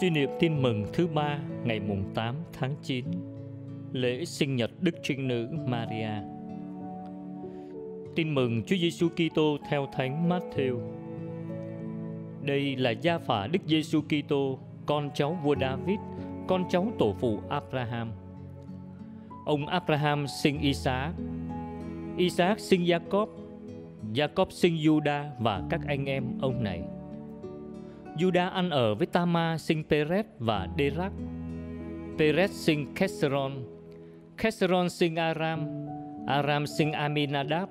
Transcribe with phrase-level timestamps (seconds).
[0.00, 3.04] Suy niệm tin mừng thứ ba ngày mùng 8 tháng 9
[3.92, 6.10] Lễ sinh nhật Đức Trinh Nữ Maria.
[8.16, 10.80] Tin mừng Chúa Giêsu Kitô theo Thánh Matthew.
[12.42, 15.98] Đây là gia phả Đức Giêsu Kitô, con cháu vua David,
[16.48, 18.12] con cháu tổ phụ Abraham.
[19.44, 21.14] Ông Abraham sinh Isaac,
[22.16, 23.26] Isaac sinh Jacob,
[24.14, 26.82] Jacob sinh Juda và các anh em ông này–
[28.18, 31.12] Juda ăn ở với Tama sinh Perez và Derak.
[32.18, 33.52] Perez sinh Kesseron,
[34.38, 35.66] Kesseron sinh Aram.
[36.26, 37.68] Aram sinh Aminadab.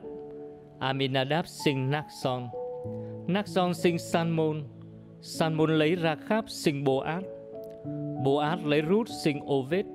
[0.80, 2.48] Aminadab sinh Naxon.
[3.28, 4.64] Naxon sinh Salmon.
[5.22, 7.24] Salmon lấy Rakhab sinh Boaz.
[8.24, 9.86] Boaz lấy Ruth sinh Ovet.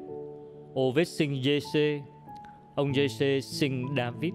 [0.75, 2.01] Ovet sinh Jesse.
[2.75, 4.35] Ông Jesse sinh David.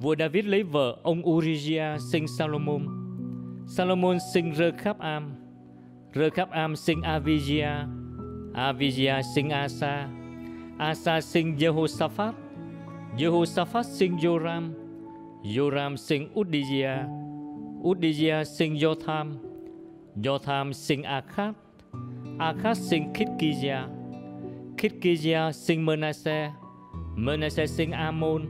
[0.00, 3.03] Vua David lấy vợ ông Urijah sinh Salomon
[3.66, 5.32] Salomon sinh Rơ-kháp-am
[6.14, 7.86] Rơ-kháp-am sinh Avijia
[8.54, 10.08] Avijia sinh Asa.
[10.78, 12.34] Asa sinh Jehoshaphat.
[13.18, 14.74] Jehoshaphat sinh Joram.
[15.42, 17.08] Joram sinh Udijia
[17.82, 19.34] Udijia sinh Jotham.
[20.16, 21.54] Jotham sinh Akhat.
[22.38, 23.88] Akhat sinh Khitkizia
[24.76, 26.50] Khitkizia sinh Manasseh.
[27.16, 28.46] Manasseh sinh Amon.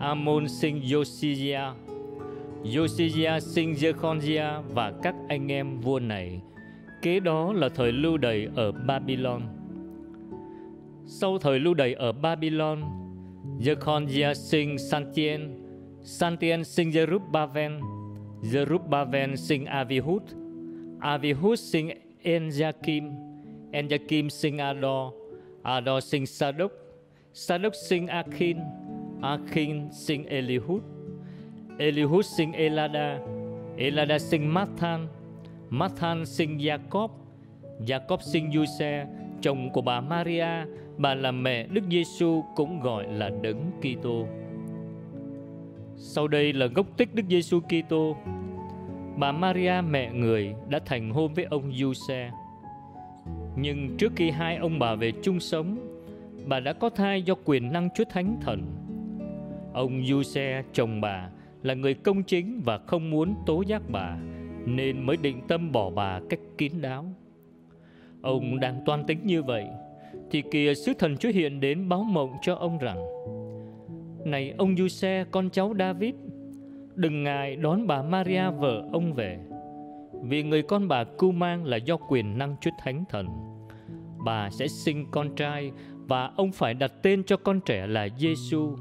[0.00, 1.74] Amon sinh Josiah.
[2.64, 6.40] Josiah sinh Jeconiah và các anh em vua này.
[7.02, 9.42] Kế đó là thời lưu đày ở Babylon.
[11.06, 12.82] Sau thời lưu đày ở Babylon,
[13.60, 15.40] Jeconiah sinh Santien,
[16.02, 17.80] Santien sinh Jerubbaven,
[18.42, 20.22] Jerubbaven sinh Avihud,
[21.00, 21.90] Avihud sinh
[22.22, 23.10] Enjakim,
[23.72, 25.12] Enjakim sinh Ador,
[25.62, 26.72] Ador sinh Sadok,
[27.32, 28.58] Sadok sinh Akin,
[29.22, 30.82] Akin sinh Elihud,
[31.82, 33.18] Elihud sinh Elada,
[33.76, 35.06] Elada sinh Mathan,
[35.70, 37.08] Mathan sinh Jacob,
[37.86, 39.06] Jacob sinh Giuse,
[39.40, 40.46] chồng của bà Maria,
[40.96, 44.26] bà là mẹ Đức Giêsu cũng gọi là Đấng Kitô.
[45.96, 48.16] Sau đây là gốc tích Đức Giêsu Kitô.
[49.16, 52.30] Bà Maria mẹ người đã thành hôn với ông Giuse.
[53.56, 55.76] Nhưng trước khi hai ông bà về chung sống,
[56.46, 58.62] bà đã có thai do quyền năng Chúa Thánh Thần.
[59.72, 61.28] Ông Giuse chồng bà
[61.62, 64.16] là người công chính và không muốn tố giác bà,
[64.66, 67.04] nên mới định tâm bỏ bà cách kín đáo.
[68.22, 69.66] Ông đang toan tính như vậy,
[70.30, 72.98] thì kìa sứ thần Chúa hiện đến báo mộng cho ông rằng,
[74.24, 76.14] Này ông Giuse con cháu David,
[76.94, 79.38] Đừng ngại đón bà Maria vợ ông về,
[80.22, 83.26] Vì người con bà cưu mang là do quyền năng Chúa Thánh Thần
[84.24, 88.76] Bà sẽ sinh con trai Và ông phải đặt tên cho con trẻ là Giêsu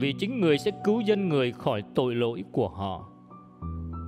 [0.00, 3.08] vì chính người sẽ cứu dân người khỏi tội lỗi của họ.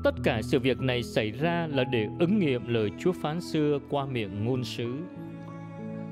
[0.04, 3.78] Tất cả sự việc này xảy ra là để ứng nghiệm lời Chúa phán xưa
[3.90, 4.94] qua miệng ngôn sứ.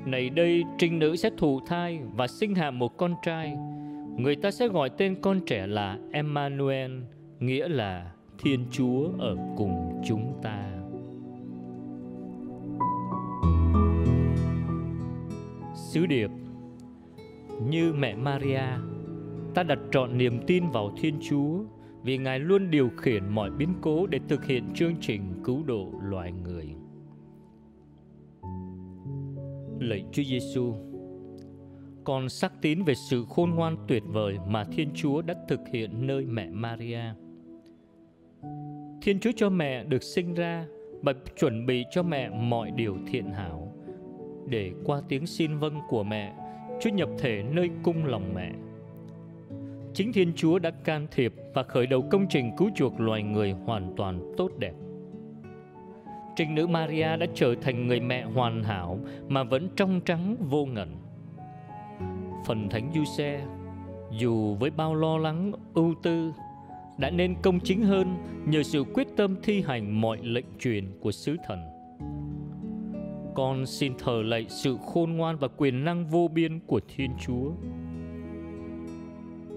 [0.05, 3.57] Này đây, trinh nữ sẽ thụ thai và sinh hạ một con trai.
[4.17, 6.91] Người ta sẽ gọi tên con trẻ là Emmanuel,
[7.39, 10.71] nghĩa là Thiên Chúa ở cùng chúng ta.
[15.75, 16.29] Sứ điệp
[17.61, 18.63] Như mẹ Maria
[19.55, 21.63] ta đặt trọn niềm tin vào Thiên Chúa
[22.03, 25.91] vì Ngài luôn điều khiển mọi biến cố để thực hiện chương trình cứu độ
[26.01, 26.75] loài người.
[29.79, 30.73] Lạy Chúa Giêsu,
[32.03, 36.07] con xác tín về sự khôn ngoan tuyệt vời mà Thiên Chúa đã thực hiện
[36.07, 37.03] nơi mẹ Maria.
[39.01, 40.65] Thiên Chúa cho mẹ được sinh ra
[41.01, 43.73] và chuẩn bị cho mẹ mọi điều thiện hảo
[44.49, 46.35] để qua tiếng xin vâng của mẹ,
[46.81, 48.51] Chúa nhập thể nơi cung lòng mẹ
[49.93, 53.51] chính Thiên Chúa đã can thiệp và khởi đầu công trình cứu chuộc loài người
[53.51, 54.73] hoàn toàn tốt đẹp.
[56.35, 60.65] Trinh nữ Maria đã trở thành người mẹ hoàn hảo mà vẫn trong trắng vô
[60.65, 60.95] ngẩn.
[62.45, 63.45] Phần Thánh Giuse
[64.11, 66.31] dù với bao lo lắng, ưu tư
[66.97, 71.11] đã nên công chính hơn nhờ sự quyết tâm thi hành mọi lệnh truyền của
[71.11, 71.59] sứ thần.
[73.35, 77.51] Con xin thờ lạy sự khôn ngoan và quyền năng vô biên của Thiên Chúa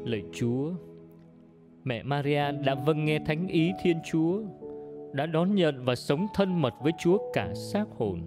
[0.04, 0.72] Lạy Chúa,
[1.84, 4.42] mẹ Maria đã vâng nghe thánh ý Thiên Chúa,
[5.12, 8.20] đã đón nhận và sống thân mật với Chúa cả xác hồn.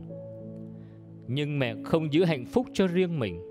[1.27, 3.41] Nhưng mẹ không giữ hạnh phúc cho riêng mình.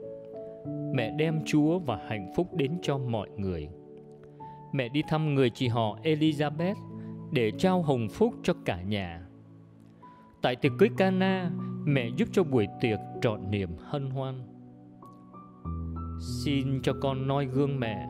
[0.94, 3.69] Mẹ đem Chúa và hạnh phúc đến cho mọi người.
[4.73, 6.75] Mẹ đi thăm người chị họ Elizabeth
[7.32, 9.26] để trao hồng phúc cho cả nhà.
[10.43, 11.50] Tại tiệc cưới Cana,
[11.85, 14.35] mẹ giúp cho buổi tiệc trọn niềm hân hoan.
[16.44, 18.06] Xin cho con noi gương mẹ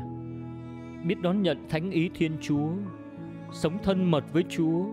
[1.04, 2.68] biết đón nhận thánh ý Thiên Chúa,
[3.52, 4.84] sống thân mật với Chúa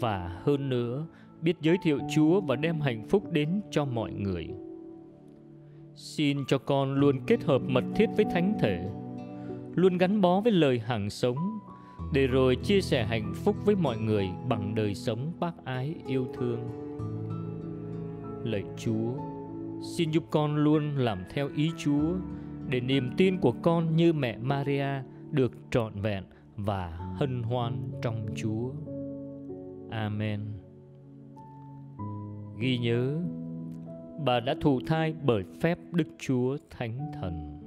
[0.00, 1.06] và hơn nữa
[1.42, 4.48] biết giới thiệu Chúa và đem hạnh phúc đến cho mọi người.
[5.94, 8.88] Xin cho con luôn kết hợp mật thiết với Thánh Thể,
[9.74, 11.36] luôn gắn bó với lời hàng sống,
[12.12, 16.26] để rồi chia sẻ hạnh phúc với mọi người bằng đời sống bác ái yêu
[16.34, 16.60] thương.
[18.44, 19.12] Lạy Chúa,
[19.96, 22.14] xin giúp con luôn làm theo ý Chúa,
[22.68, 26.24] để niềm tin của con như mẹ Maria được trọn vẹn
[26.56, 28.70] và hân hoan trong Chúa.
[29.90, 30.40] Amen.
[32.58, 33.18] Ghi nhớ,
[34.24, 37.60] bà đã thụ thai bởi phép Đức Chúa Thánh Thần.